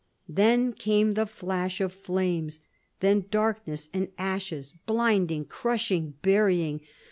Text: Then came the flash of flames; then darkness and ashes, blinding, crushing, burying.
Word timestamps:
Then 0.27 0.73
came 0.73 1.13
the 1.13 1.27
flash 1.27 1.79
of 1.79 1.93
flames; 1.93 2.59
then 3.01 3.25
darkness 3.29 3.87
and 3.93 4.07
ashes, 4.17 4.73
blinding, 4.87 5.45
crushing, 5.45 6.15
burying. 6.23 6.81